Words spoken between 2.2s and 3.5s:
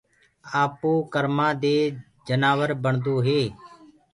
جنآور بڻدوئي